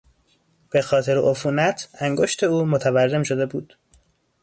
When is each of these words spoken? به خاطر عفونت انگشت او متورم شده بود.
به 0.69 0.81
خاطر 0.81 1.17
عفونت 1.29 1.89
انگشت 1.99 2.43
او 2.43 2.65
متورم 2.65 3.23
شده 3.23 3.45
بود. 3.45 3.77